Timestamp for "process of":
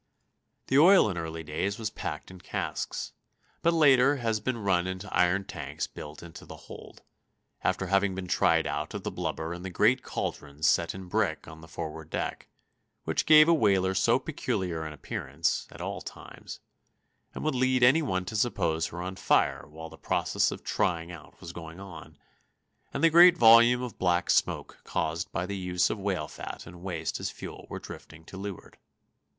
19.99-20.63